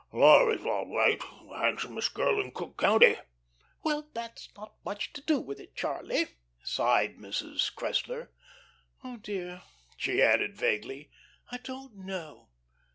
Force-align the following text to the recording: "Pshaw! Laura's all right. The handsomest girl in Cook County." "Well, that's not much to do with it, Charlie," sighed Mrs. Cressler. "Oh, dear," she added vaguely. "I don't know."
"Pshaw! 0.09 0.17
Laura's 0.17 0.65
all 0.65 0.87
right. 0.97 1.19
The 1.47 1.59
handsomest 1.59 2.15
girl 2.15 2.39
in 2.41 2.49
Cook 2.53 2.75
County." 2.75 3.17
"Well, 3.83 4.09
that's 4.15 4.49
not 4.57 4.73
much 4.83 5.13
to 5.13 5.21
do 5.21 5.39
with 5.39 5.59
it, 5.59 5.75
Charlie," 5.75 6.25
sighed 6.63 7.17
Mrs. 7.17 7.71
Cressler. 7.75 8.29
"Oh, 9.03 9.17
dear," 9.17 9.61
she 9.97 10.19
added 10.19 10.57
vaguely. 10.57 11.11
"I 11.51 11.59
don't 11.59 11.97
know." 11.97 12.49